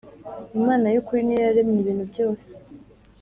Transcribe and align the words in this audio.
Imana 0.59 0.85
y’ukuri 0.93 1.21
ni 1.23 1.35
yo 1.35 1.41
yaremye 1.47 1.79
ibintu 1.81 2.03
byose 2.11 2.49